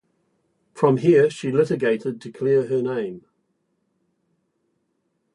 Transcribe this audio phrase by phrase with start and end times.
[0.73, 3.23] From there she litigated to clear her name.